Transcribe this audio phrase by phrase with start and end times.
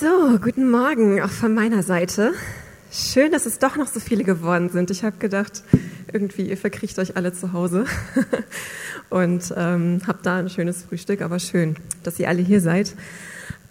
[0.00, 2.32] So, guten Morgen auch von meiner Seite.
[2.92, 4.92] Schön, dass es doch noch so viele geworden sind.
[4.92, 5.64] Ich habe gedacht,
[6.12, 7.84] irgendwie ihr verkriecht euch alle zu Hause
[9.10, 11.74] und ähm, habt da ein schönes Frühstück, aber schön,
[12.04, 12.94] dass ihr alle hier seid.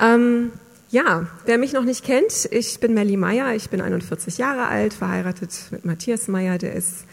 [0.02, 0.52] Ähm,
[0.90, 4.94] ja, wer mich noch nicht kennt, ich bin Melly Meyer, ich bin 41 Jahre alt,
[4.94, 7.06] verheiratet mit Matthias Meyer, der ist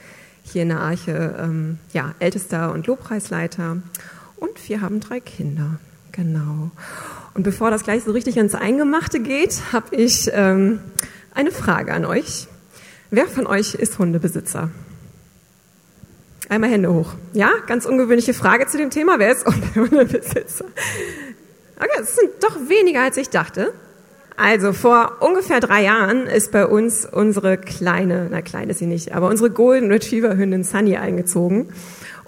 [0.43, 3.77] hier in der Arche ähm, ja, ältester und Lobpreisleiter
[4.37, 5.79] und wir haben drei Kinder.
[6.11, 6.73] Genau.
[7.35, 10.81] Und bevor das gleich so richtig ins Eingemachte geht, habe ich ähm,
[11.35, 12.47] eine Frage an euch.
[13.11, 14.71] Wer von euch ist Hundebesitzer?
[16.49, 17.15] Einmal Hände hoch.
[17.33, 19.19] Ja, ganz ungewöhnliche Frage zu dem Thema.
[19.19, 19.45] Wer ist
[19.75, 20.65] Hundebesitzer?
[21.77, 23.73] Okay, es sind doch weniger, als ich dachte.
[24.37, 29.15] Also vor ungefähr drei Jahren ist bei uns unsere kleine, na klein ist sie nicht,
[29.15, 31.69] aber unsere Golden Retriever Hündin Sunny eingezogen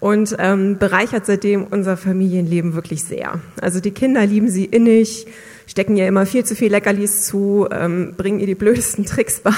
[0.00, 3.40] und ähm, bereichert seitdem unser Familienleben wirklich sehr.
[3.60, 5.26] Also die Kinder lieben sie innig,
[5.66, 9.52] stecken ihr immer viel zu viel Leckerlis zu, ähm, bringen ihr die blödesten Tricks bei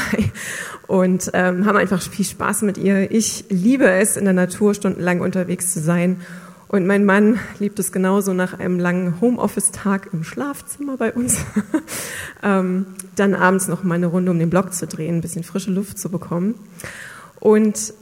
[0.86, 3.10] und ähm, haben einfach viel Spaß mit ihr.
[3.10, 6.20] Ich liebe es, in der Natur stundenlang unterwegs zu sein.
[6.68, 11.38] Und mein Mann liebt es genauso nach einem langen Homeoffice-Tag im Schlafzimmer bei uns,
[12.42, 12.84] ähm,
[13.16, 15.98] dann abends noch mal eine Runde um den Block zu drehen, ein bisschen frische Luft
[15.98, 16.56] zu bekommen.
[17.40, 17.94] Und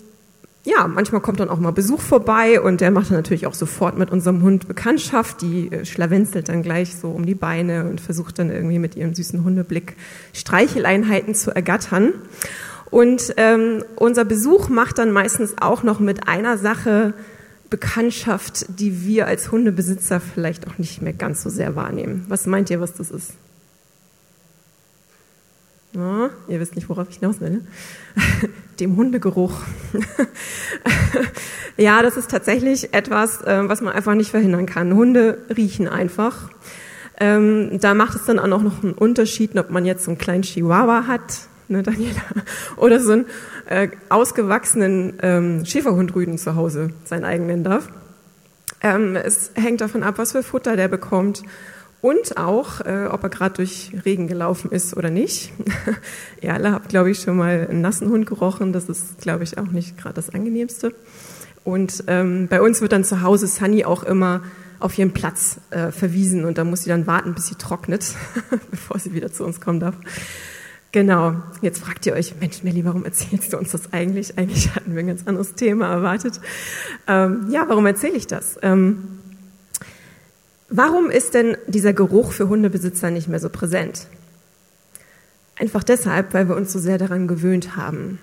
[0.67, 3.97] ja, manchmal kommt dann auch mal Besuch vorbei und der macht dann natürlich auch sofort
[3.97, 5.41] mit unserem Hund Bekanntschaft.
[5.41, 9.15] Die äh, schlawenzelt dann gleich so um die Beine und versucht dann irgendwie mit ihrem
[9.15, 9.95] süßen Hundeblick
[10.33, 12.15] Streicheleinheiten zu ergattern.
[12.91, 17.15] Und ähm, unser Besuch macht dann meistens auch noch mit einer Sache
[17.71, 22.25] Bekanntschaft, die wir als Hundebesitzer vielleicht auch nicht mehr ganz so sehr wahrnehmen.
[22.29, 23.35] Was meint ihr, was das ist?
[25.97, 27.51] Ja, ihr wisst nicht, worauf ich hinaus will.
[27.51, 27.61] Ne?
[28.81, 29.55] Dem Hundegeruch.
[31.79, 34.95] ja, das ist tatsächlich etwas, ähm, was man einfach nicht verhindern kann.
[34.95, 36.51] Hunde riechen einfach.
[37.19, 40.43] Ähm, da macht es dann auch noch einen Unterschied, ob man jetzt so einen kleinen
[40.43, 42.21] Chihuahua hat, ne, Daniela,
[42.77, 43.25] oder so einen
[43.65, 47.89] äh, ausgewachsenen ähm, Schäferhundrüden zu Hause sein eigen nennen darf.
[48.83, 51.43] Es hängt davon ab, was für Futter der bekommt
[52.07, 55.53] und auch, äh, ob er gerade durch Regen gelaufen ist oder nicht.
[56.41, 58.73] Ihr alle habt, glaube ich, schon mal einen nassen Hund gerochen.
[58.73, 60.95] Das ist, glaube ich, auch nicht gerade das angenehmste.
[61.65, 64.43] Und ähm, bei uns wird dann zu Hause Sunny auch immer
[64.79, 68.15] auf ihren Platz äh, verwiesen und da muss sie dann warten, bis sie trocknet,
[68.71, 69.97] bevor sie wieder zu uns kommen darf.
[70.93, 74.39] Genau, jetzt fragt ihr euch, Mensch, Melli, warum erzählst du uns das eigentlich?
[74.39, 76.41] Eigentlich hatten wir ein ganz anderes Thema erwartet.
[77.09, 78.59] Ähm, ja, warum erzähle ich das?
[78.63, 79.17] Ähm,
[80.69, 84.07] warum ist denn dieser Geruch für Hundebesitzer nicht mehr so präsent?
[85.59, 88.19] Einfach deshalb, weil wir uns so sehr daran gewöhnt haben.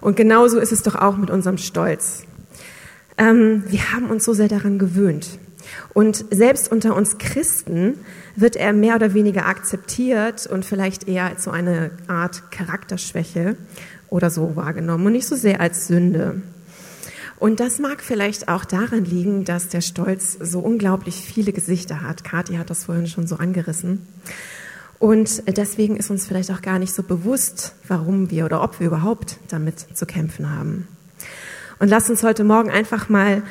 [0.00, 2.24] Und genauso ist es doch auch mit unserem Stolz.
[3.16, 5.38] Ähm, wir haben uns so sehr daran gewöhnt.
[5.92, 7.98] Und selbst unter uns Christen
[8.36, 13.56] wird er mehr oder weniger akzeptiert und vielleicht eher als so eine Art Charakterschwäche
[14.08, 16.40] oder so wahrgenommen und nicht so sehr als Sünde.
[17.38, 22.24] Und das mag vielleicht auch daran liegen, dass der Stolz so unglaublich viele Gesichter hat.
[22.24, 24.06] Kathi hat das vorhin schon so angerissen.
[24.98, 28.88] Und deswegen ist uns vielleicht auch gar nicht so bewusst, warum wir oder ob wir
[28.88, 30.88] überhaupt damit zu kämpfen haben.
[31.78, 33.42] Und lasst uns heute Morgen einfach mal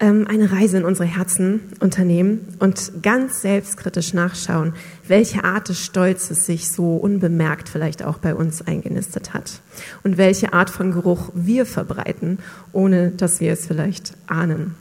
[0.00, 4.74] ähm, eine Reise in unsere Herzen unternehmen und ganz selbstkritisch nachschauen,
[5.06, 9.60] welche Art des Stolzes sich so unbemerkt vielleicht auch bei uns eingenistet hat
[10.02, 12.38] und welche Art von Geruch wir verbreiten,
[12.72, 14.74] ohne dass wir es vielleicht ahnen.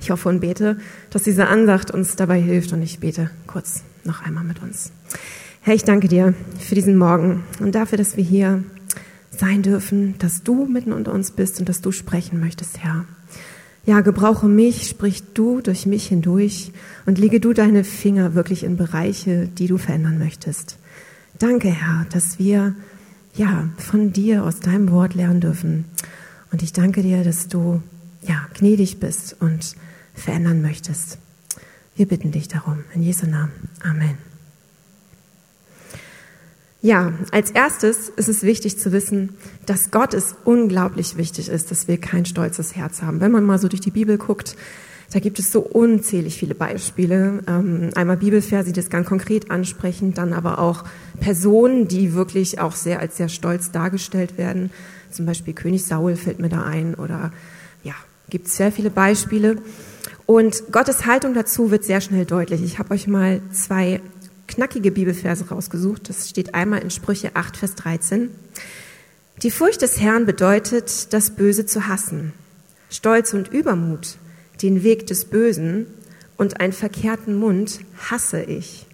[0.00, 0.76] Ich hoffe und bete,
[1.10, 4.92] dass diese Ansacht uns dabei hilft und ich bete kurz noch einmal mit uns.
[5.62, 8.64] Herr, ich danke dir für diesen Morgen und dafür, dass wir hier
[9.30, 13.04] sein dürfen, dass du mitten unter uns bist und dass du sprechen möchtest, Herr.
[13.84, 16.70] Ja, gebrauche mich, sprich du durch mich hindurch
[17.04, 20.78] und lege du deine Finger wirklich in Bereiche, die du verändern möchtest.
[21.38, 22.76] Danke, Herr, dass wir
[23.34, 25.86] ja von dir aus deinem Wort lernen dürfen.
[26.52, 27.82] Und ich danke dir, dass du
[28.22, 29.74] ja gnädig bist und
[30.14, 31.18] verändern möchtest.
[31.96, 32.84] Wir bitten dich darum.
[32.94, 33.52] In Jesu Namen.
[33.82, 34.31] Amen.
[36.84, 39.36] Ja, als erstes ist es wichtig zu wissen,
[39.66, 43.20] dass Gott es unglaublich wichtig ist, dass wir kein stolzes Herz haben.
[43.20, 44.56] Wenn man mal so durch die Bibel guckt,
[45.12, 47.44] da gibt es so unzählig viele Beispiele.
[47.46, 50.82] Ähm, einmal Bibelverse, die das ganz konkret ansprechen, dann aber auch
[51.20, 54.72] Personen, die wirklich auch sehr als sehr stolz dargestellt werden.
[55.12, 57.30] Zum Beispiel König Saul fällt mir da ein oder
[57.84, 57.94] ja,
[58.28, 59.58] gibt es sehr viele Beispiele.
[60.26, 62.60] Und Gottes Haltung dazu wird sehr schnell deutlich.
[62.64, 64.00] Ich habe euch mal zwei
[64.52, 66.08] knackige Bibelverse rausgesucht.
[66.08, 68.30] Das steht einmal in Sprüche 8, Vers 13.
[69.42, 72.32] Die Furcht des Herrn bedeutet, das Böse zu hassen.
[72.90, 74.18] Stolz und Übermut,
[74.60, 75.86] den Weg des Bösen
[76.36, 78.86] und einen verkehrten Mund hasse ich.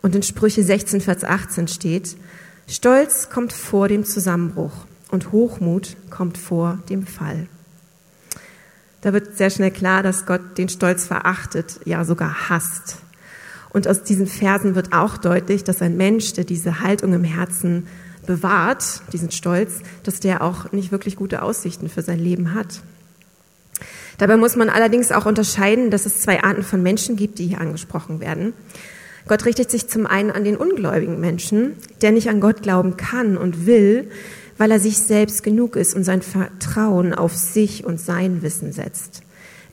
[0.00, 2.16] Und in Sprüche 16, Vers 18 steht,
[2.66, 7.46] Stolz kommt vor dem Zusammenbruch und Hochmut kommt vor dem Fall.
[9.02, 12.96] Da wird sehr schnell klar, dass Gott den Stolz verachtet, ja sogar hasst.
[13.76, 17.86] Und aus diesen Versen wird auch deutlich, dass ein Mensch, der diese Haltung im Herzen
[18.24, 22.80] bewahrt, diesen Stolz, dass der auch nicht wirklich gute Aussichten für sein Leben hat.
[24.16, 27.60] Dabei muss man allerdings auch unterscheiden, dass es zwei Arten von Menschen gibt, die hier
[27.60, 28.54] angesprochen werden.
[29.28, 33.36] Gott richtet sich zum einen an den ungläubigen Menschen, der nicht an Gott glauben kann
[33.36, 34.08] und will,
[34.56, 39.20] weil er sich selbst genug ist und sein Vertrauen auf sich und sein Wissen setzt.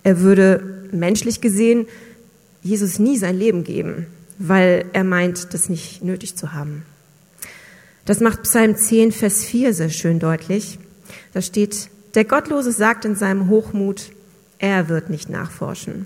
[0.03, 1.85] Er würde menschlich gesehen
[2.63, 4.07] Jesus nie sein Leben geben,
[4.39, 6.83] weil er meint, das nicht nötig zu haben.
[8.05, 10.79] Das macht Psalm 10, Vers 4 sehr schön deutlich.
[11.33, 14.11] Da steht, der Gottlose sagt in seinem Hochmut,
[14.59, 16.05] er wird nicht nachforschen.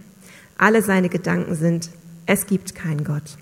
[0.58, 1.90] Alle seine Gedanken sind,
[2.26, 3.38] es gibt keinen Gott.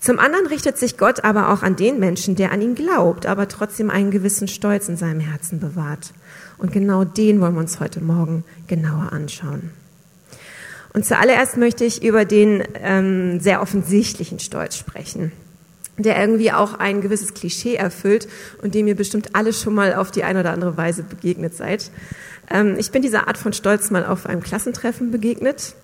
[0.00, 3.48] Zum anderen richtet sich Gott aber auch an den Menschen, der an ihn glaubt, aber
[3.48, 6.12] trotzdem einen gewissen Stolz in seinem Herzen bewahrt.
[6.56, 9.70] Und genau den wollen wir uns heute Morgen genauer anschauen.
[10.92, 15.32] Und zuallererst möchte ich über den ähm, sehr offensichtlichen Stolz sprechen,
[15.96, 18.28] der irgendwie auch ein gewisses Klischee erfüllt
[18.62, 21.90] und dem ihr bestimmt alle schon mal auf die eine oder andere Weise begegnet seid.
[22.50, 25.74] Ähm, ich bin dieser Art von Stolz mal auf einem Klassentreffen begegnet.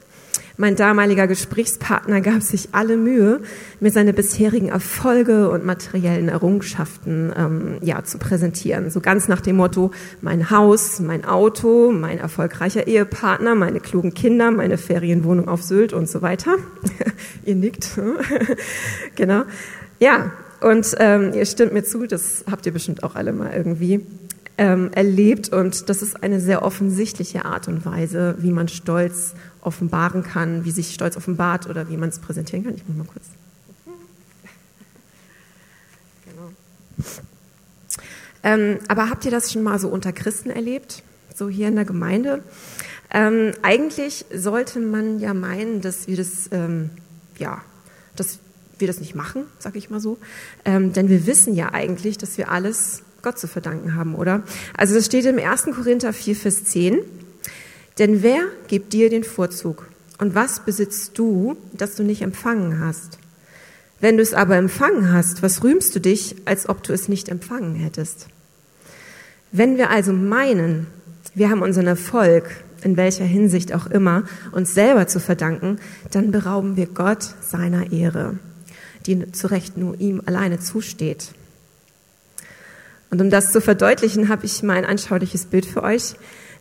[0.56, 3.40] Mein damaliger Gesprächspartner gab sich alle Mühe,
[3.80, 8.90] mir seine bisherigen Erfolge und materiellen Errungenschaften ähm, ja, zu präsentieren.
[8.90, 9.90] So ganz nach dem Motto,
[10.20, 16.08] mein Haus, mein Auto, mein erfolgreicher Ehepartner, meine klugen Kinder, meine Ferienwohnung auf Sylt und
[16.08, 16.56] so weiter.
[17.44, 17.98] ihr nickt.
[19.16, 19.42] genau.
[19.98, 24.06] Ja, und ähm, ihr stimmt mir zu, das habt ihr bestimmt auch alle mal irgendwie
[24.56, 25.50] ähm, erlebt.
[25.50, 29.34] Und das ist eine sehr offensichtliche Art und Weise, wie man Stolz
[29.64, 32.74] offenbaren kann, wie sich Stolz offenbart oder wie man es präsentieren kann.
[32.74, 33.24] Ich muss mal kurz.
[36.26, 36.50] Genau.
[38.42, 41.02] Ähm, aber habt ihr das schon mal so unter Christen erlebt?
[41.34, 42.42] So hier in der Gemeinde?
[43.10, 46.90] Ähm, eigentlich sollte man ja meinen, dass wir das, ähm,
[47.38, 47.62] ja,
[48.16, 48.38] dass
[48.78, 50.18] wir das nicht machen, sag ich mal so.
[50.64, 54.42] Ähm, denn wir wissen ja eigentlich, dass wir alles Gott zu verdanken haben, oder?
[54.76, 55.64] Also das steht im 1.
[55.74, 56.98] Korinther 4, Vers 10.
[57.98, 59.88] Denn wer gibt dir den Vorzug?
[60.18, 63.18] Und was besitzt du, das du nicht empfangen hast?
[64.00, 67.28] Wenn du es aber empfangen hast, was rühmst du dich, als ob du es nicht
[67.28, 68.26] empfangen hättest?
[69.52, 70.88] Wenn wir also meinen,
[71.34, 72.50] wir haben unseren Erfolg,
[72.82, 75.78] in welcher Hinsicht auch immer, uns selber zu verdanken,
[76.10, 78.38] dann berauben wir Gott seiner Ehre,
[79.06, 81.28] die zu Recht nur ihm alleine zusteht.
[83.10, 86.14] Und um das zu verdeutlichen, habe ich mal ein anschauliches Bild für euch.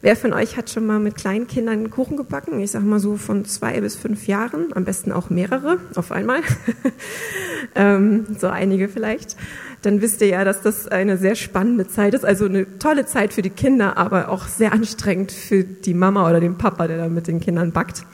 [0.03, 2.59] Wer von euch hat schon mal mit kleinen Kindern Kuchen gebacken?
[2.59, 6.41] Ich sage mal so von zwei bis fünf Jahren, am besten auch mehrere auf einmal.
[7.75, 9.37] ähm, so einige vielleicht.
[9.81, 12.25] Dann wisst ihr ja, dass das eine sehr spannende Zeit ist.
[12.25, 16.41] Also eine tolle Zeit für die Kinder, aber auch sehr anstrengend für die Mama oder
[16.41, 18.05] den Papa, der da mit den Kindern backt.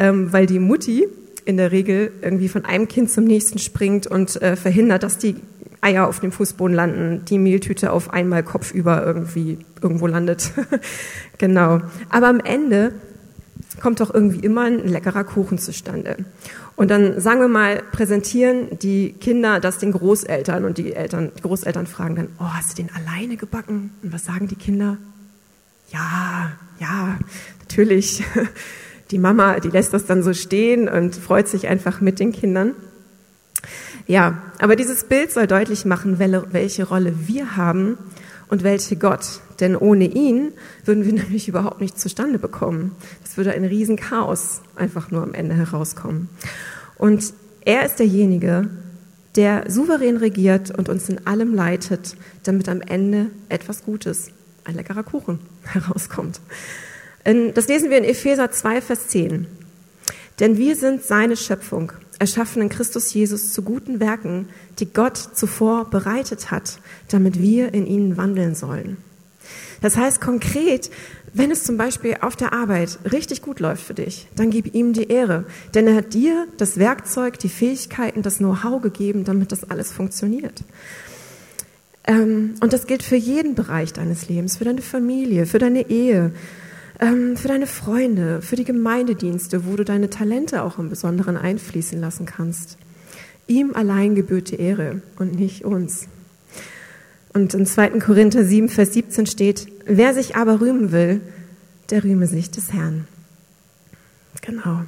[0.00, 1.06] Ähm, weil die Mutti
[1.44, 5.36] in der Regel irgendwie von einem Kind zum nächsten springt und äh, verhindert, dass die
[5.82, 10.52] Eier auf dem Fußboden landen, die Mehltüte auf einmal kopfüber irgendwie irgendwo landet.
[11.38, 11.80] genau.
[12.08, 12.92] Aber am Ende
[13.80, 16.16] kommt doch irgendwie immer ein leckerer Kuchen zustande.
[16.76, 21.42] Und dann sagen wir mal, präsentieren die Kinder das den Großeltern und die Eltern, die
[21.42, 23.90] Großeltern fragen dann, oh, hast du den alleine gebacken?
[24.02, 24.98] Und was sagen die Kinder?
[25.90, 27.18] Ja, ja,
[27.60, 28.24] natürlich.
[29.10, 32.74] Die Mama, die lässt das dann so stehen und freut sich einfach mit den Kindern.
[34.06, 37.98] Ja, aber dieses Bild soll deutlich machen, welche Rolle wir haben
[38.48, 39.40] und welche Gott.
[39.60, 40.52] Denn ohne ihn
[40.84, 42.94] würden wir nämlich überhaupt nicht zustande bekommen.
[43.24, 46.28] Es würde ein Riesenchaos einfach nur am Ende herauskommen.
[46.96, 47.32] Und
[47.64, 48.68] er ist derjenige,
[49.36, 54.30] der souverän regiert und uns in allem leitet, damit am Ende etwas Gutes,
[54.64, 56.40] ein leckerer Kuchen herauskommt.
[57.24, 59.46] Das lesen wir in Epheser 2, Vers 10.
[60.40, 61.92] Denn wir sind seine Schöpfung,
[62.22, 64.48] erschaffen in Christus Jesus zu guten Werken,
[64.78, 68.96] die Gott zuvor bereitet hat, damit wir in ihnen wandeln sollen.
[69.80, 70.88] Das heißt konkret,
[71.34, 74.92] wenn es zum Beispiel auf der Arbeit richtig gut läuft für dich, dann gib ihm
[74.92, 79.68] die Ehre, denn er hat dir das Werkzeug, die Fähigkeiten, das Know-how gegeben, damit das
[79.68, 80.62] alles funktioniert.
[82.04, 86.30] Ähm, und das gilt für jeden Bereich deines Lebens, für deine Familie, für deine Ehe,
[87.02, 92.00] ähm, für deine Freunde, für die Gemeindedienste, wo du deine Talente auch im Besonderen einfließen
[92.00, 92.78] lassen kannst.
[93.48, 96.06] Ihm allein gebührt die Ehre und nicht uns.
[97.34, 97.98] Und in 2.
[97.98, 101.20] Korinther 7, Vers 17 steht, wer sich aber rühmen will,
[101.90, 103.08] der rühme sich des Herrn.
[104.40, 104.82] Genau.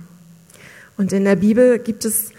[0.96, 2.30] Und in der Bibel gibt es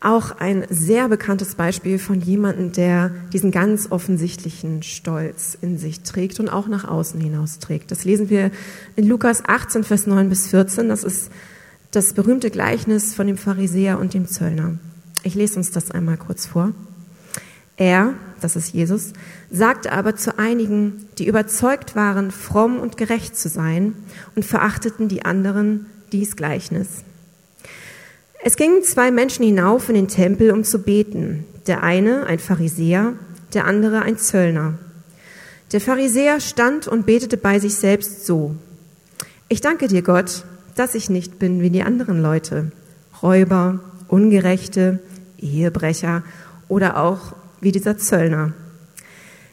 [0.00, 6.38] Auch ein sehr bekanntes Beispiel von jemandem, der diesen ganz offensichtlichen Stolz in sich trägt
[6.38, 7.90] und auch nach außen hinaus trägt.
[7.90, 8.52] Das lesen wir
[8.94, 10.88] in Lukas 18, Vers 9 bis 14.
[10.88, 11.32] Das ist
[11.90, 14.78] das berühmte Gleichnis von dem Pharisäer und dem Zöllner.
[15.24, 16.72] Ich lese uns das einmal kurz vor.
[17.76, 19.12] Er, das ist Jesus,
[19.50, 23.94] sagte aber zu einigen, die überzeugt waren, fromm und gerecht zu sein
[24.36, 27.04] und verachteten die anderen dies Gleichnis.
[28.40, 31.44] Es gingen zwei Menschen hinauf in den Tempel, um zu beten.
[31.66, 33.14] Der eine ein Pharisäer,
[33.52, 34.74] der andere ein Zöllner.
[35.72, 38.54] Der Pharisäer stand und betete bei sich selbst so.
[39.48, 40.44] Ich danke dir, Gott,
[40.76, 42.70] dass ich nicht bin wie die anderen Leute,
[43.22, 45.00] Räuber, Ungerechte,
[45.38, 46.22] Ehebrecher
[46.68, 48.52] oder auch wie dieser Zöllner.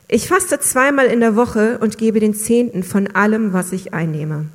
[0.08, 4.46] Ich faste zweimal in der Woche und gebe den Zehnten von allem, was ich einnehme.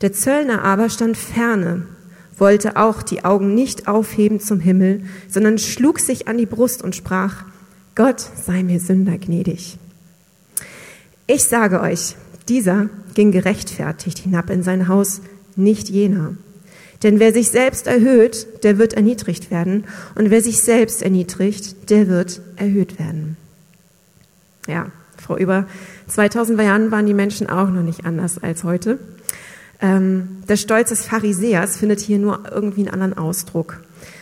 [0.00, 1.86] Der Zöllner aber stand ferne
[2.38, 6.94] wollte auch die Augen nicht aufheben zum Himmel, sondern schlug sich an die Brust und
[6.96, 7.44] sprach,
[7.94, 9.78] Gott sei mir Sünder gnädig.
[11.26, 12.16] Ich sage euch,
[12.48, 15.20] dieser ging gerechtfertigt hinab in sein Haus,
[15.56, 16.34] nicht jener.
[17.02, 22.08] Denn wer sich selbst erhöht, der wird erniedrigt werden, und wer sich selbst erniedrigt, der
[22.08, 23.36] wird erhöht werden.
[24.66, 25.66] Ja, vor über
[26.08, 28.98] 2000 Jahren waren die Menschen auch noch nicht anders als heute.
[29.80, 33.80] Ähm, der Stolz des Pharisäers findet hier nur irgendwie einen anderen Ausdruck.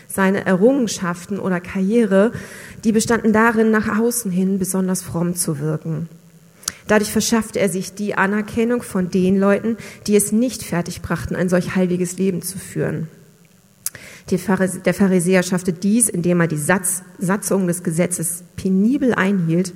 [0.08, 2.32] Seine Errungenschaften oder Karriere,
[2.84, 6.08] die bestanden darin, nach außen hin besonders fromm zu wirken.
[6.86, 11.74] Dadurch verschaffte er sich die Anerkennung von den Leuten, die es nicht fertigbrachten, ein solch
[11.74, 13.08] heiliges Leben zu führen.
[14.30, 19.72] Der Pharisäer schaffte dies, indem er die Satz, Satzung des Gesetzes penibel einhielt.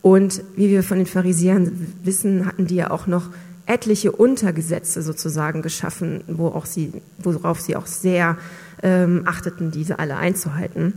[0.00, 3.28] Und wie wir von den Pharisäern wissen, hatten die ja auch noch
[3.66, 8.36] etliche Untergesetze sozusagen geschaffen, wo auch sie, worauf sie auch sehr
[8.82, 10.94] ähm, achteten, diese alle einzuhalten.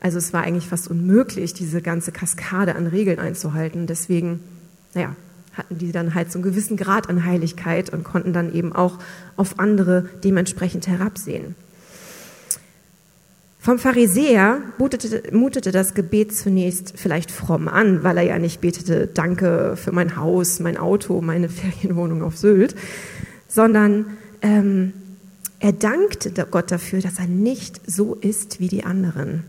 [0.00, 3.86] Also es war eigentlich fast unmöglich, diese ganze Kaskade an Regeln einzuhalten.
[3.86, 4.40] Deswegen,
[4.94, 5.16] naja,
[5.54, 8.98] hatten die dann halt so einen gewissen Grad an Heiligkeit und konnten dann eben auch
[9.36, 11.54] auf andere dementsprechend herabsehen.
[13.66, 19.08] Vom Pharisäer mutete, mutete das Gebet zunächst vielleicht fromm an, weil er ja nicht betete,
[19.08, 22.76] danke für mein Haus, mein Auto, meine Ferienwohnung auf Sylt,
[23.48, 24.92] sondern ähm,
[25.58, 29.42] er dankte Gott dafür, dass er nicht so ist wie die anderen.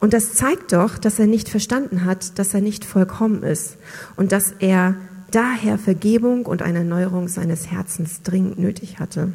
[0.00, 3.76] Und das zeigt doch, dass er nicht verstanden hat, dass er nicht vollkommen ist
[4.16, 4.96] und dass er
[5.30, 9.32] daher Vergebung und eine Erneuerung seines Herzens dringend nötig hatte.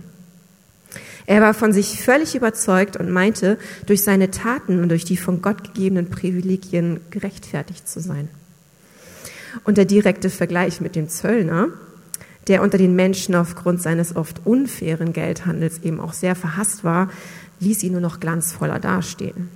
[1.27, 5.41] Er war von sich völlig überzeugt und meinte, durch seine Taten und durch die von
[5.41, 8.29] Gott gegebenen Privilegien gerechtfertigt zu sein.
[9.63, 11.69] Und der direkte Vergleich mit dem Zöllner,
[12.47, 17.09] der unter den Menschen aufgrund seines oft unfairen Geldhandels eben auch sehr verhasst war,
[17.59, 19.49] ließ ihn nur noch glanzvoller dastehen.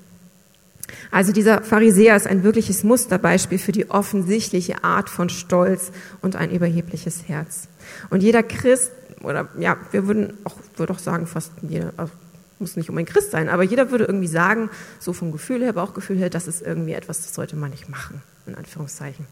[1.12, 6.50] Also dieser Pharisäer ist ein wirkliches Musterbeispiel für die offensichtliche Art von Stolz und ein
[6.50, 7.68] überhebliches Herz.
[8.10, 8.92] Und jeder Christ
[9.24, 12.12] oder ja, wir würden auch, würde auch sagen, fast jeder, also
[12.60, 15.74] muss nicht um ein Christ sein, aber jeder würde irgendwie sagen, so vom Gefühl her,
[15.74, 19.26] Bauchgefühl her, das ist irgendwie etwas, das sollte man nicht machen, in Anführungszeichen.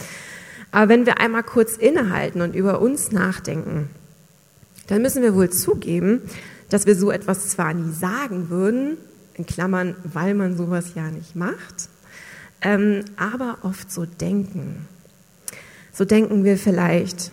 [0.70, 3.90] aber wenn wir einmal kurz innehalten und über uns nachdenken,
[4.86, 6.22] dann müssen wir wohl zugeben,
[6.68, 8.96] dass wir so etwas zwar nie sagen würden,
[9.34, 11.88] in Klammern, weil man sowas ja nicht macht,
[12.60, 14.86] ähm, aber oft so denken.
[15.92, 17.32] So denken wir vielleicht,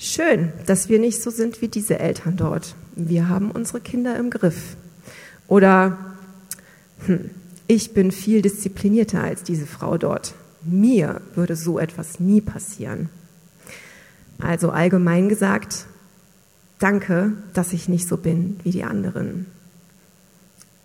[0.00, 2.76] Schön, dass wir nicht so sind wie diese Eltern dort.
[2.94, 4.76] Wir haben unsere Kinder im Griff.
[5.48, 5.98] Oder
[7.06, 7.30] hm,
[7.66, 10.34] ich bin viel disziplinierter als diese Frau dort.
[10.62, 13.08] Mir würde so etwas nie passieren.
[14.38, 15.86] Also allgemein gesagt,
[16.78, 19.46] danke, dass ich nicht so bin wie die anderen.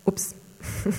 [0.05, 0.33] Ups.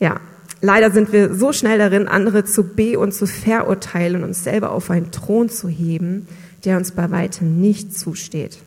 [0.00, 0.18] ja,
[0.60, 4.90] leider sind wir so schnell darin, andere zu be- und zu verurteilen, uns selber auf
[4.90, 6.26] einen Thron zu heben,
[6.64, 8.58] der uns bei weitem nicht zusteht.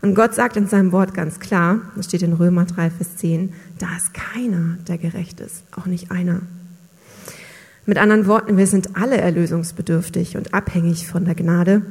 [0.00, 3.52] Und Gott sagt in seinem Wort ganz klar, das steht in Römer 3, Vers 10,
[3.78, 6.42] da ist keiner, der gerecht ist, auch nicht einer.
[7.84, 11.82] Mit anderen Worten, wir sind alle erlösungsbedürftig und abhängig von der Gnade.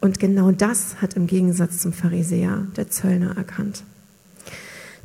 [0.00, 3.82] Und genau das hat im Gegensatz zum Pharisäer der Zöllner erkannt.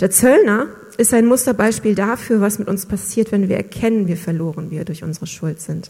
[0.02, 4.72] Der Zöllner ist ein Musterbeispiel dafür, was mit uns passiert, wenn wir erkennen, wie verloren
[4.72, 5.90] wir durch unsere Schuld sind.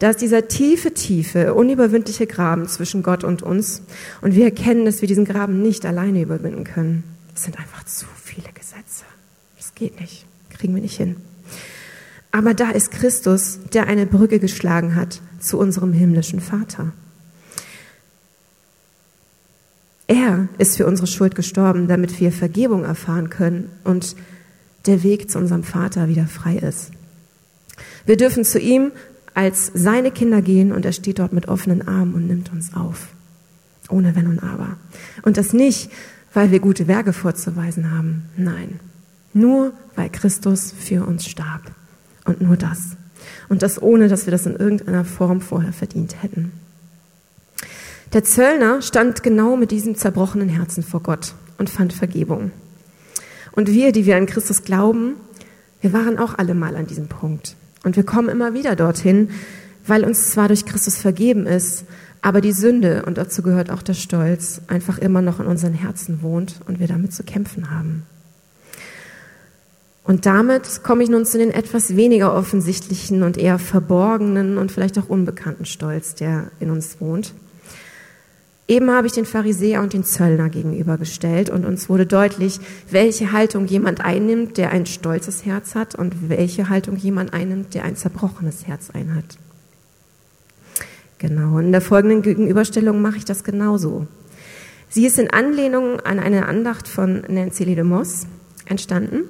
[0.00, 3.82] Da ist dieser tiefe, tiefe, unüberwindliche Graben zwischen Gott und uns.
[4.22, 7.04] Und wir erkennen, dass wir diesen Graben nicht alleine überwinden können.
[7.34, 9.04] Es sind einfach zu viele Gesetze.
[9.58, 10.24] Das geht nicht.
[10.48, 11.16] Kriegen wir nicht hin.
[12.32, 16.92] Aber da ist Christus, der eine Brücke geschlagen hat zu unserem himmlischen Vater.
[20.06, 24.16] Er ist für unsere Schuld gestorben, damit wir Vergebung erfahren können und
[24.86, 26.90] der Weg zu unserem Vater wieder frei ist.
[28.06, 28.92] Wir dürfen zu ihm
[29.34, 33.08] als seine Kinder gehen und er steht dort mit offenen Armen und nimmt uns auf.
[33.88, 34.76] Ohne Wenn und Aber.
[35.22, 35.90] Und das nicht,
[36.32, 38.24] weil wir gute Werke vorzuweisen haben.
[38.36, 38.80] Nein.
[39.32, 41.62] Nur weil Christus für uns starb.
[42.24, 42.96] Und nur das.
[43.48, 46.52] Und das ohne, dass wir das in irgendeiner Form vorher verdient hätten.
[48.12, 52.50] Der Zöllner stand genau mit diesem zerbrochenen Herzen vor Gott und fand Vergebung.
[53.52, 55.14] Und wir, die wir an Christus glauben,
[55.80, 57.56] wir waren auch alle mal an diesem Punkt.
[57.84, 59.30] Und wir kommen immer wieder dorthin,
[59.86, 61.84] weil uns zwar durch Christus vergeben ist,
[62.22, 66.22] aber die Sünde, und dazu gehört auch der Stolz, einfach immer noch in unseren Herzen
[66.22, 68.04] wohnt und wir damit zu kämpfen haben.
[70.04, 74.98] Und damit komme ich nun zu den etwas weniger offensichtlichen und eher verborgenen und vielleicht
[74.98, 77.32] auch unbekannten Stolz, der in uns wohnt.
[78.70, 83.66] Eben habe ich den Pharisäer und den Zöllner gegenübergestellt und uns wurde deutlich, welche Haltung
[83.66, 88.68] jemand einnimmt, der ein stolzes Herz hat und welche Haltung jemand einnimmt, der ein zerbrochenes
[88.68, 89.24] Herz einhat.
[91.18, 94.06] Genau, in der folgenden Gegenüberstellung mache ich das genauso.
[94.88, 98.28] Sie ist in Anlehnung an eine Andacht von Nancy Lee de Moss
[98.66, 99.24] entstanden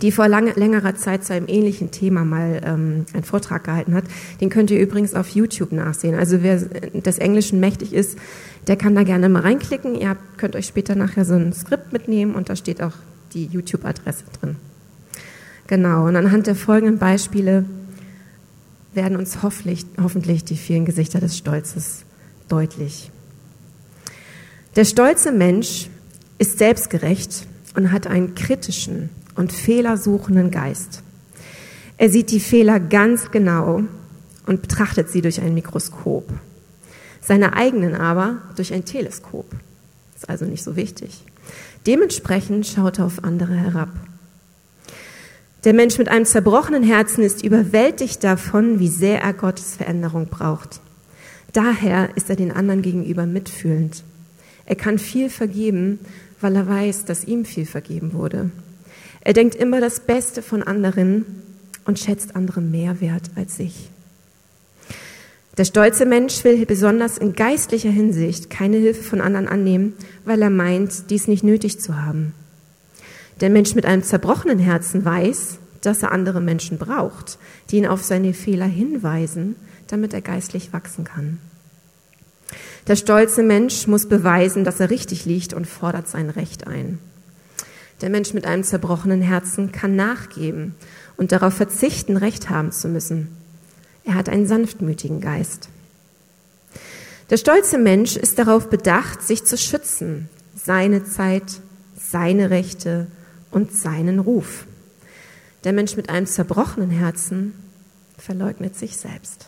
[0.00, 4.04] die vor lange, längerer Zeit zu einem ähnlichen Thema mal ähm, einen Vortrag gehalten hat.
[4.40, 6.14] Den könnt ihr übrigens auf YouTube nachsehen.
[6.14, 8.18] Also wer des Englischen mächtig ist,
[8.66, 9.94] der kann da gerne mal reinklicken.
[9.94, 12.94] Ihr habt, könnt euch später nachher so ein Skript mitnehmen und da steht auch
[13.34, 14.56] die YouTube-Adresse drin.
[15.66, 17.64] Genau, und anhand der folgenden Beispiele
[18.94, 22.04] werden uns hoffentlich, hoffentlich die vielen Gesichter des Stolzes
[22.48, 23.10] deutlich.
[24.76, 25.88] Der stolze Mensch
[26.38, 31.02] ist selbstgerecht und hat einen kritischen, und fehlersuchenden Geist.
[31.98, 33.82] Er sieht die Fehler ganz genau
[34.46, 36.28] und betrachtet sie durch ein Mikroskop.
[37.20, 39.46] Seine eigenen aber durch ein Teleskop.
[40.16, 41.24] Ist also nicht so wichtig.
[41.86, 43.90] Dementsprechend schaut er auf andere herab.
[45.64, 50.80] Der Mensch mit einem zerbrochenen Herzen ist überwältigt davon, wie sehr er Gottes Veränderung braucht.
[51.52, 54.02] Daher ist er den anderen gegenüber mitfühlend.
[54.66, 56.00] Er kann viel vergeben,
[56.40, 58.50] weil er weiß, dass ihm viel vergeben wurde.
[59.24, 61.24] Er denkt immer das Beste von anderen
[61.84, 63.90] und schätzt andere mehr wert als sich.
[65.58, 70.50] Der stolze Mensch will besonders in geistlicher Hinsicht keine Hilfe von anderen annehmen, weil er
[70.50, 72.32] meint, dies nicht nötig zu haben.
[73.40, 77.38] Der Mensch mit einem zerbrochenen Herzen weiß, dass er andere Menschen braucht,
[77.70, 79.56] die ihn auf seine Fehler hinweisen,
[79.88, 81.38] damit er geistlich wachsen kann.
[82.86, 86.98] Der stolze Mensch muss beweisen, dass er richtig liegt und fordert sein Recht ein.
[88.02, 90.74] Der Mensch mit einem zerbrochenen Herzen kann nachgeben
[91.16, 93.28] und darauf verzichten, Recht haben zu müssen.
[94.04, 95.68] Er hat einen sanftmütigen Geist.
[97.30, 101.60] Der stolze Mensch ist darauf bedacht, sich zu schützen, seine Zeit,
[101.96, 103.06] seine Rechte
[103.52, 104.66] und seinen Ruf.
[105.62, 107.54] Der Mensch mit einem zerbrochenen Herzen
[108.18, 109.46] verleugnet sich selbst.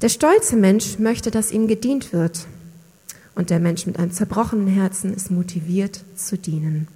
[0.00, 2.46] Der stolze Mensch möchte, dass ihm gedient wird
[3.34, 6.88] und der Mensch mit einem zerbrochenen Herzen ist motiviert zu dienen.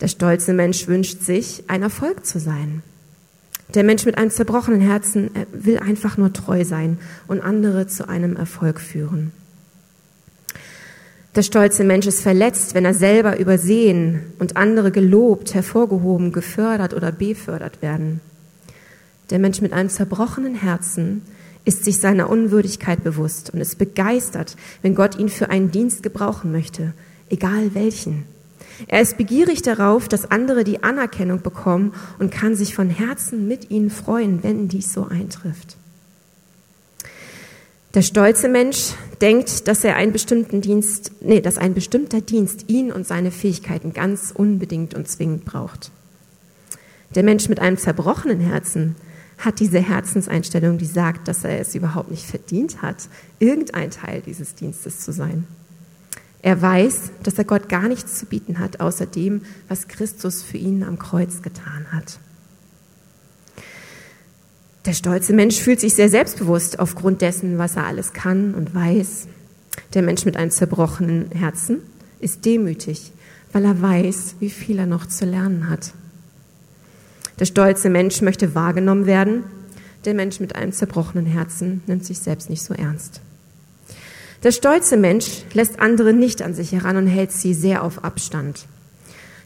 [0.00, 2.82] Der stolze Mensch wünscht sich, ein Erfolg zu sein.
[3.74, 8.36] Der Mensch mit einem zerbrochenen Herzen will einfach nur treu sein und andere zu einem
[8.36, 9.32] Erfolg führen.
[11.34, 17.10] Der stolze Mensch ist verletzt, wenn er selber übersehen und andere gelobt, hervorgehoben, gefördert oder
[17.10, 18.20] befördert werden.
[19.30, 21.22] Der Mensch mit einem zerbrochenen Herzen
[21.64, 26.52] ist sich seiner Unwürdigkeit bewusst und ist begeistert, wenn Gott ihn für einen Dienst gebrauchen
[26.52, 26.92] möchte,
[27.30, 28.24] egal welchen.
[28.88, 33.70] Er ist begierig darauf, dass andere die Anerkennung bekommen und kann sich von Herzen mit
[33.70, 35.76] ihnen freuen, wenn dies so eintrifft.
[37.94, 42.90] Der stolze Mensch denkt, dass er einen bestimmten Dienst, nee, dass ein bestimmter Dienst ihn
[42.90, 45.92] und seine Fähigkeiten ganz unbedingt und zwingend braucht.
[47.14, 48.96] Der Mensch mit einem zerbrochenen Herzen
[49.38, 54.54] hat diese Herzenseinstellung, die sagt, dass er es überhaupt nicht verdient hat, irgendein Teil dieses
[54.54, 55.46] Dienstes zu sein.
[56.42, 60.58] Er weiß, dass er Gott gar nichts zu bieten hat, außer dem, was Christus für
[60.58, 62.18] ihn am Kreuz getan hat.
[64.84, 69.26] Der stolze Mensch fühlt sich sehr selbstbewusst aufgrund dessen, was er alles kann und weiß.
[69.94, 71.78] Der Mensch mit einem zerbrochenen Herzen
[72.20, 73.12] ist demütig,
[73.52, 75.94] weil er weiß, wie viel er noch zu lernen hat.
[77.38, 79.44] Der stolze Mensch möchte wahrgenommen werden.
[80.04, 83.20] Der Mensch mit einem zerbrochenen Herzen nimmt sich selbst nicht so ernst.
[84.44, 88.66] Der stolze Mensch lässt andere nicht an sich heran und hält sie sehr auf Abstand.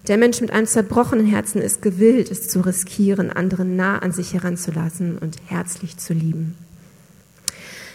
[0.08, 4.34] Der Mensch mit einem zerbrochenen Herzen ist gewillt, es zu riskieren, andere nah an sich
[4.34, 6.56] heranzulassen und herzlich zu lieben.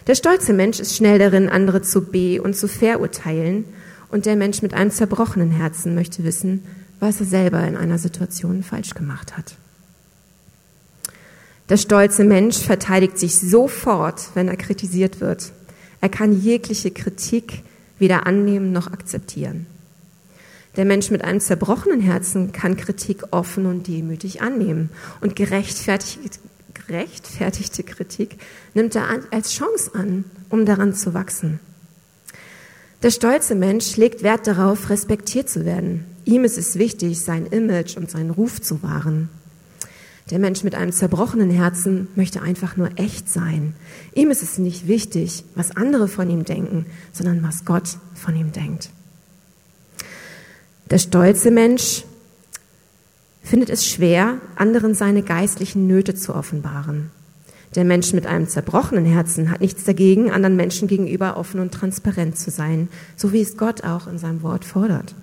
[0.08, 3.66] Der stolze Mensch ist schnell darin, andere zu be- und zu verurteilen.
[4.10, 6.64] Und der Mensch mit einem zerbrochenen Herzen möchte wissen,
[7.00, 9.56] was er selber in einer Situation falsch gemacht hat.
[11.70, 15.54] Der stolze Mensch verteidigt sich sofort, wenn er kritisiert wird.
[16.02, 17.64] Er kann jegliche Kritik
[18.00, 19.66] weder annehmen noch akzeptieren.
[20.76, 24.90] Der Mensch mit einem zerbrochenen Herzen kann Kritik offen und demütig annehmen
[25.22, 26.40] und gerechtfertigte,
[26.74, 28.38] gerechtfertigte Kritik
[28.74, 31.60] nimmt er als Chance an, um daran zu wachsen.
[33.04, 36.06] Der stolze Mensch legt Wert darauf, respektiert zu werden.
[36.26, 39.30] Ihm ist es wichtig, sein Image und seinen Ruf zu wahren.
[40.30, 43.76] Der Mensch mit einem zerbrochenen Herzen möchte einfach nur echt sein.
[44.16, 48.52] Ihm ist es nicht wichtig, was andere von ihm denken, sondern was Gott von ihm
[48.52, 48.90] denkt.
[50.90, 52.06] Der stolze Mensch
[53.42, 57.12] findet es schwer, anderen seine geistlichen Nöte zu offenbaren.
[57.76, 62.38] Der Mensch mit einem zerbrochenen Herzen hat nichts dagegen, anderen Menschen gegenüber offen und transparent
[62.38, 65.16] zu sein, so wie es Gott auch in seinem Wort fordert.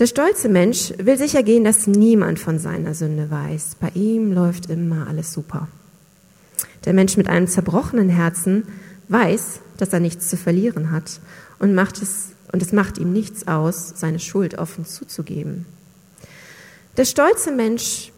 [0.00, 3.76] Der stolze Mensch will sicher gehen, dass niemand von seiner Sünde weiß.
[3.78, 5.68] Bei ihm läuft immer alles super.
[6.84, 8.64] Der Mensch mit einem zerbrochenen Herzen
[9.08, 11.20] weiß, dass er nichts zu verlieren hat
[11.60, 15.66] und macht es und es macht ihm nichts aus, seine Schuld offen zuzugeben.
[16.96, 18.12] Der stolze Mensch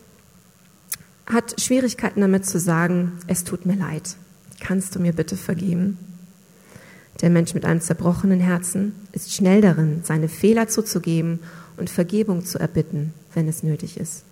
[1.26, 4.16] hat Schwierigkeiten damit zu sagen, es tut mir leid,
[4.60, 5.98] kannst du mir bitte vergeben?
[7.22, 11.40] Der Mensch mit einem zerbrochenen Herzen ist schnell darin, seine Fehler zuzugeben
[11.76, 14.24] und Vergebung zu erbitten, wenn es nötig ist.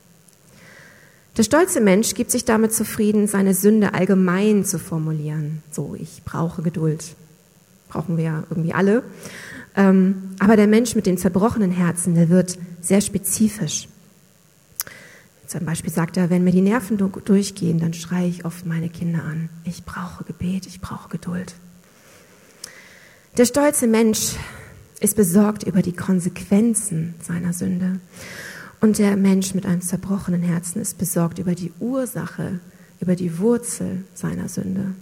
[1.36, 5.62] Der stolze Mensch gibt sich damit zufrieden, seine Sünde allgemein zu formulieren.
[5.70, 7.16] So, ich brauche Geduld.
[7.88, 9.02] Brauchen wir ja irgendwie alle.
[9.76, 13.88] Ähm, aber der Mensch mit dem zerbrochenen Herzen, der wird sehr spezifisch.
[15.46, 19.24] Zum Beispiel sagt er, wenn mir die Nerven durchgehen, dann schreie ich oft meine Kinder
[19.24, 19.48] an.
[19.64, 21.54] Ich brauche Gebet, ich brauche Geduld.
[23.36, 24.36] Der stolze Mensch
[25.04, 28.00] ist besorgt über die Konsequenzen seiner Sünde.
[28.80, 32.58] Und der Mensch mit einem zerbrochenen Herzen ist besorgt über die Ursache,
[33.00, 34.94] über die Wurzel seiner Sünde.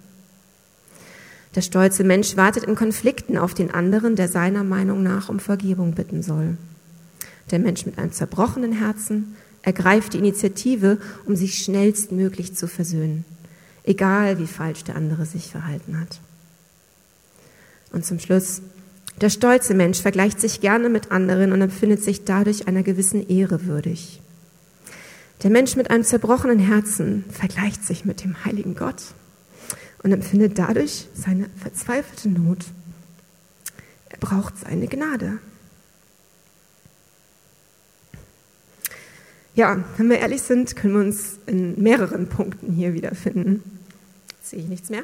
[1.55, 5.93] Der stolze Mensch wartet in Konflikten auf den anderen, der seiner Meinung nach um Vergebung
[5.93, 6.57] bitten soll.
[7.53, 13.25] Der Mensch mit einem zerbrochenen Herzen ergreift die Initiative, um sich schnellstmöglich zu versöhnen,
[13.85, 16.21] egal wie falsch der andere sich verhalten hat.
[17.93, 18.63] Und zum Schluss,
[19.21, 23.67] der stolze Mensch vergleicht sich gerne mit anderen und empfindet sich dadurch einer gewissen Ehre
[23.67, 24.21] würdig.
[25.43, 29.03] Der Mensch mit einem zerbrochenen Herzen vergleicht sich mit dem heiligen Gott
[30.03, 32.67] und empfindet dadurch seine verzweifelte Not.
[34.09, 35.39] Er braucht seine Gnade.
[39.55, 43.63] Ja, wenn wir ehrlich sind, können wir uns in mehreren Punkten hier wiederfinden.
[44.43, 45.03] Sehe ich nichts mehr.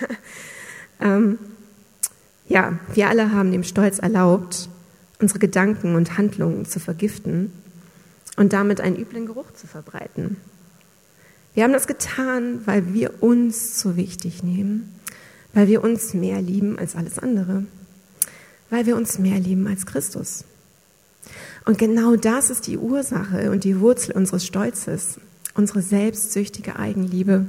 [1.00, 1.38] ähm,
[2.46, 4.68] ja, wir alle haben dem Stolz erlaubt,
[5.20, 7.52] unsere Gedanken und Handlungen zu vergiften
[8.36, 10.36] und damit einen üblen Geruch zu verbreiten.
[11.54, 14.92] Wir haben das getan, weil wir uns so wichtig nehmen,
[15.52, 17.64] weil wir uns mehr lieben als alles andere,
[18.70, 20.44] weil wir uns mehr lieben als Christus.
[21.64, 25.18] Und genau das ist die Ursache und die Wurzel unseres Stolzes,
[25.54, 27.46] unsere selbstsüchtige Eigenliebe.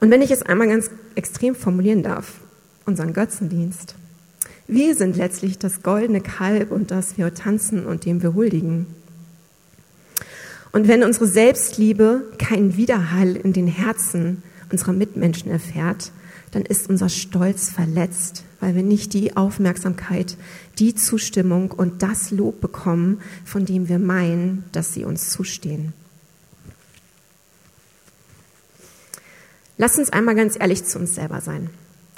[0.00, 2.41] Und wenn ich es einmal ganz extrem formulieren darf,
[2.86, 3.94] unseren Götzendienst.
[4.66, 8.86] Wir sind letztlich das goldene Kalb und das wir tanzen und dem wir huldigen.
[10.72, 16.12] Und wenn unsere Selbstliebe keinen Widerhall in den Herzen unserer Mitmenschen erfährt,
[16.52, 20.36] dann ist unser Stolz verletzt, weil wir nicht die Aufmerksamkeit,
[20.78, 25.92] die Zustimmung und das Lob bekommen, von dem wir meinen, dass sie uns zustehen.
[29.78, 31.70] Lass uns einmal ganz ehrlich zu uns selber sein.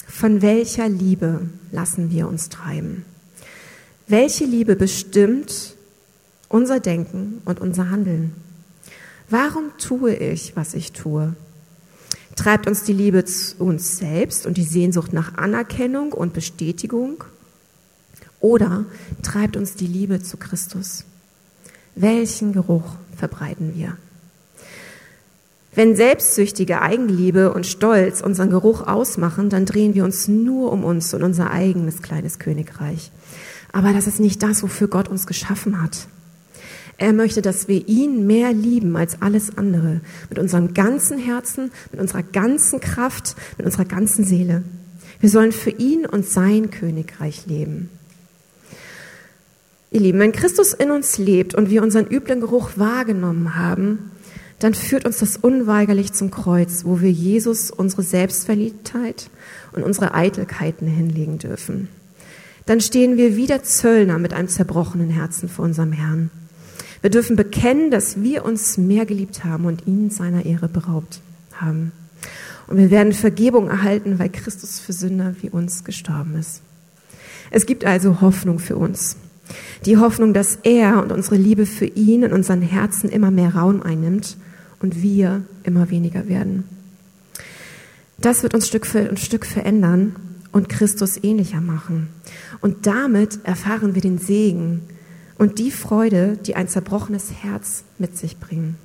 [0.06, 3.04] Von welcher Liebe lassen wir uns treiben?
[4.06, 5.74] Welche Liebe bestimmt
[6.48, 8.32] unser Denken und unser Handeln?
[9.30, 11.34] Warum tue ich, was ich tue?
[12.36, 17.24] Treibt uns die Liebe zu uns selbst und die Sehnsucht nach Anerkennung und Bestätigung?
[18.40, 18.84] Oder
[19.22, 21.04] treibt uns die Liebe zu Christus?
[21.94, 23.96] Welchen Geruch verbreiten wir?
[25.74, 31.12] Wenn selbstsüchtige Eigenliebe und Stolz unseren Geruch ausmachen, dann drehen wir uns nur um uns
[31.14, 33.10] und unser eigenes kleines Königreich.
[33.72, 36.06] Aber das ist nicht das, wofür Gott uns geschaffen hat.
[36.96, 40.00] Er möchte, dass wir ihn mehr lieben als alles andere.
[40.30, 44.62] Mit unserem ganzen Herzen, mit unserer ganzen Kraft, mit unserer ganzen Seele.
[45.18, 47.90] Wir sollen für ihn und sein Königreich leben.
[49.90, 54.10] Ihr Lieben, wenn Christus in uns lebt und wir unseren üblen Geruch wahrgenommen haben,
[54.58, 59.30] dann führt uns das unweigerlich zum Kreuz, wo wir Jesus unsere Selbstverliebtheit
[59.72, 61.88] und unsere Eitelkeiten hinlegen dürfen.
[62.66, 66.30] Dann stehen wir wieder Zöllner mit einem zerbrochenen Herzen vor unserem Herrn.
[67.02, 71.20] Wir dürfen bekennen, dass wir uns mehr geliebt haben und ihn seiner Ehre beraubt
[71.52, 71.92] haben.
[72.66, 76.62] Und wir werden Vergebung erhalten, weil Christus für Sünder wie uns gestorben ist.
[77.50, 79.16] Es gibt also Hoffnung für uns.
[79.84, 83.82] Die Hoffnung, dass er und unsere Liebe für ihn in unseren Herzen immer mehr Raum
[83.82, 84.38] einnimmt
[84.84, 86.64] und wir immer weniger werden.
[88.18, 90.14] Das wird uns Stück für Stück verändern
[90.52, 92.08] und Christus ähnlicher machen.
[92.60, 94.82] Und damit erfahren wir den Segen
[95.38, 98.76] und die Freude, die ein zerbrochenes Herz mit sich bringen.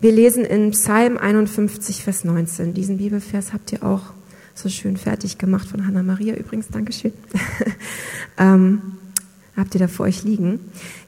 [0.00, 2.74] Wir lesen in Psalm 51, Vers 19.
[2.74, 4.12] Diesen Bibelvers habt ihr auch
[4.54, 6.68] so schön fertig gemacht von Hanna Maria übrigens.
[6.68, 7.14] Dankeschön.
[8.36, 8.82] ähm,
[9.56, 10.60] habt ihr da vor euch liegen.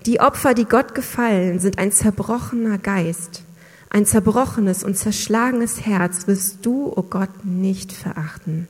[0.06, 3.42] Die Opfer, die Gott gefallen, sind ein zerbrochener Geist.
[3.90, 8.68] Ein zerbrochenes und zerschlagenes Herz wirst du, o oh Gott, nicht verachten.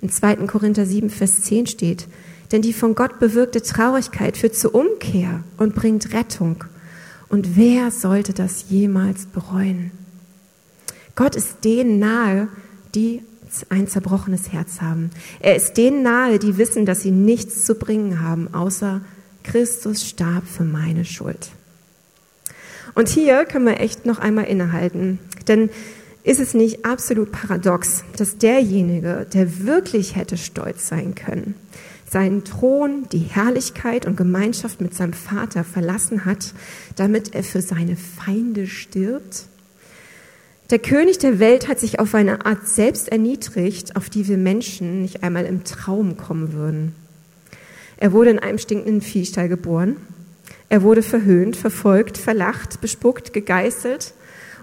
[0.00, 0.36] In 2.
[0.46, 2.06] Korinther 7, Vers 10 steht,
[2.52, 6.64] denn die von Gott bewirkte Traurigkeit führt zur Umkehr und bringt Rettung.
[7.28, 9.90] Und wer sollte das jemals bereuen?
[11.14, 12.48] Gott ist denen nahe,
[12.94, 13.22] die
[13.68, 15.10] ein zerbrochenes Herz haben.
[15.40, 19.00] Er ist denen nahe, die wissen, dass sie nichts zu bringen haben, außer
[19.42, 21.50] Christus starb für meine Schuld.
[22.94, 25.70] Und hier können wir echt noch einmal innehalten, denn
[26.24, 31.54] ist es nicht absolut paradox, dass derjenige, der wirklich hätte stolz sein können,
[32.10, 36.54] seinen Thron, die Herrlichkeit und Gemeinschaft mit seinem Vater verlassen hat,
[36.96, 39.46] damit er für seine Feinde stirbt?
[40.70, 45.00] Der König der Welt hat sich auf eine Art selbst erniedrigt, auf die wir Menschen
[45.00, 46.94] nicht einmal im Traum kommen würden.
[47.96, 49.96] Er wurde in einem stinkenden Viehstall geboren.
[50.68, 54.12] Er wurde verhöhnt, verfolgt, verlacht, bespuckt, gegeißelt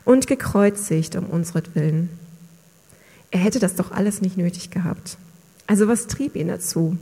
[0.05, 2.09] und gekreuzigt um unsretwillen.
[3.31, 5.17] Er hätte das doch alles nicht nötig gehabt.
[5.65, 6.97] Also was trieb ihn dazu?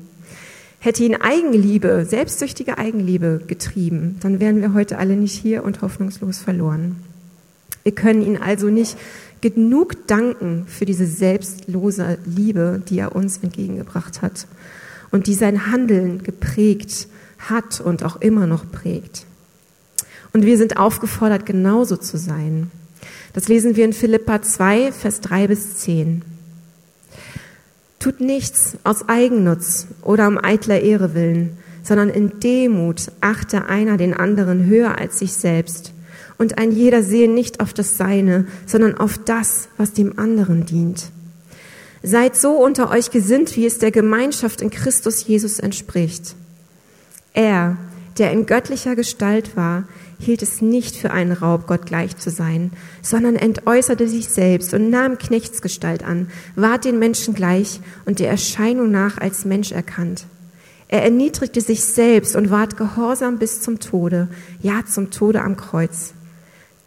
[0.80, 6.40] Hätte ihn Eigenliebe, selbstsüchtige Eigenliebe getrieben, dann wären wir heute alle nicht hier und hoffnungslos
[6.40, 6.96] verloren.
[7.84, 8.98] Wir können ihn also nicht
[9.42, 14.48] genug danken für diese selbstlose Liebe, die er uns entgegengebracht hat
[15.12, 17.08] und die sein Handeln geprägt
[17.40, 19.26] hat und auch immer noch prägt.
[20.32, 22.72] Und wir sind aufgefordert, genauso zu sein.
[23.34, 26.24] Das lesen wir in Philippa 2, Vers 3 bis 10.
[28.00, 34.14] Tut nichts aus Eigennutz oder um eitler Ehre willen, sondern in Demut achte einer den
[34.14, 35.94] anderen höher als sich selbst
[36.38, 41.12] und ein jeder sehe nicht auf das Seine, sondern auf das, was dem anderen dient.
[42.02, 46.36] Seid so unter euch gesinnt, wie es der Gemeinschaft in Christus Jesus entspricht.
[47.34, 47.78] Er,
[48.18, 49.86] der in göttlicher Gestalt war,
[50.20, 54.90] hielt es nicht für einen Raub, Gott gleich zu sein, sondern entäußerte sich selbst und
[54.90, 60.26] nahm Knechtsgestalt an, ward den Menschen gleich und der Erscheinung nach als Mensch erkannt.
[60.88, 64.28] Er erniedrigte sich selbst und ward gehorsam bis zum Tode,
[64.62, 66.14] ja zum Tode am Kreuz.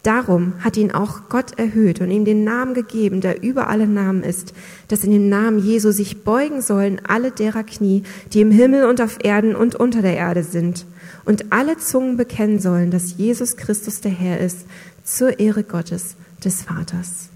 [0.07, 4.23] Darum hat ihn auch Gott erhöht und ihm den Namen gegeben, der über alle Namen
[4.23, 4.55] ist,
[4.87, 9.01] dass in den Namen Jesu sich beugen sollen alle derer Knie, die im Himmel und
[9.01, 10.87] auf Erden und unter der Erde sind,
[11.25, 14.66] und alle Zungen bekennen sollen, dass Jesus Christus der Herr ist,
[15.03, 16.14] zur Ehre Gottes,
[16.45, 17.31] des Vaters.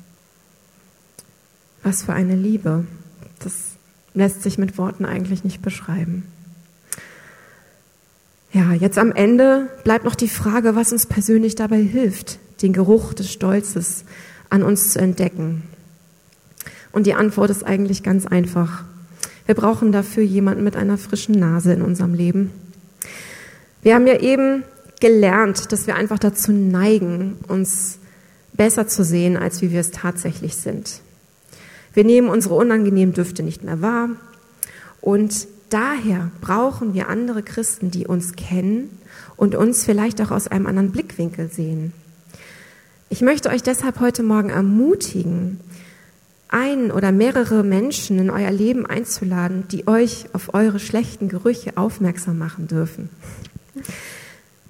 [1.83, 2.85] Was für eine Liebe.
[3.41, 3.55] Das
[4.15, 6.23] lässt sich mit Worten eigentlich nicht beschreiben.
[8.53, 13.15] Ja, jetzt am Ende bleibt noch die Frage, was uns persönlich dabei hilft, den Geruch
[13.15, 14.05] des Stolzes
[14.49, 15.63] an uns zu entdecken?
[16.93, 18.85] Und die Antwort ist eigentlich ganz einfach.
[19.47, 22.51] Wir brauchen dafür jemanden mit einer frischen Nase in unserem Leben.
[23.83, 24.65] Wir haben ja eben
[25.01, 27.99] gelernt, dass wir einfach dazu neigen, uns
[28.53, 31.01] besser zu sehen, als wie wir es tatsächlich sind.
[31.95, 34.11] Wir nehmen unsere unangenehmen Düfte nicht mehr wahr
[35.01, 38.99] und daher brauchen wir andere Christen, die uns kennen
[39.37, 41.93] und uns vielleicht auch aus einem anderen Blickwinkel sehen.
[43.13, 45.59] Ich möchte euch deshalb heute Morgen ermutigen,
[46.49, 52.39] ein oder mehrere Menschen in euer Leben einzuladen, die euch auf eure schlechten Gerüche aufmerksam
[52.39, 53.11] machen dürfen.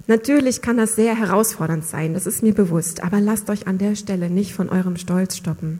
[0.07, 3.95] Natürlich kann das sehr herausfordernd sein, das ist mir bewusst, aber lasst euch an der
[3.95, 5.79] Stelle nicht von eurem Stolz stoppen.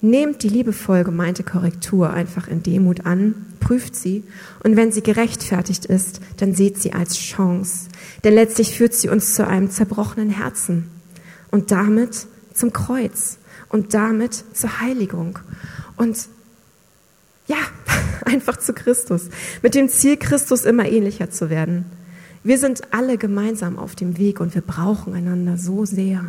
[0.00, 4.24] Nehmt die liebevoll gemeinte Korrektur einfach in Demut an, prüft sie
[4.62, 7.88] und wenn sie gerechtfertigt ist, dann seht sie als Chance.
[8.22, 10.88] Denn letztlich führt sie uns zu einem zerbrochenen Herzen
[11.50, 15.38] und damit zum Kreuz und damit zur Heiligung
[15.96, 16.28] und
[17.46, 17.56] ja,
[18.24, 19.28] einfach zu Christus,
[19.62, 21.86] mit dem Ziel, Christus immer ähnlicher zu werden.
[22.42, 26.24] Wir sind alle gemeinsam auf dem Weg und wir brauchen einander so sehr.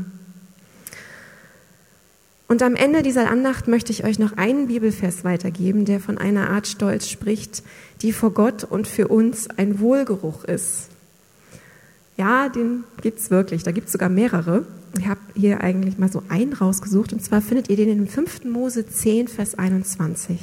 [2.47, 6.49] Und am Ende dieser Andacht möchte ich euch noch einen Bibelvers weitergeben, der von einer
[6.49, 7.62] Art Stolz spricht,
[8.01, 10.88] die vor Gott und für uns ein Wohlgeruch ist.
[12.15, 13.63] Ja, den gibt's wirklich.
[13.63, 14.65] Da gibt's sogar mehrere.
[14.97, 17.12] Ich habe hier eigentlich mal so einen rausgesucht.
[17.12, 18.45] Und zwar findet ihr den in 5.
[18.45, 20.39] Mose 10, Vers 21.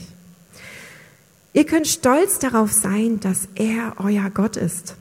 [1.55, 4.97] Ihr könnt stolz darauf sein, dass er euer Gott ist.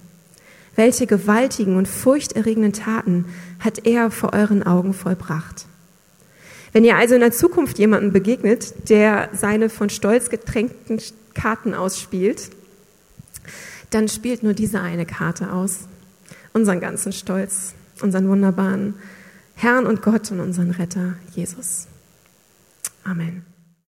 [0.75, 3.25] Welche gewaltigen und furchterregenden Taten
[3.59, 5.67] hat er vor euren Augen vollbracht?
[6.73, 10.99] Wenn ihr also in der Zukunft jemanden begegnet, der seine von Stolz getränkten
[11.35, 12.49] Karten ausspielt,
[13.91, 15.81] dann spielt nur diese eine Karte aus.
[16.51, 18.95] Unseren ganzen Stolz, unseren wunderbaren
[19.55, 21.87] Herrn und Gott und unseren Retter Jesus.
[23.03, 23.52] Amen.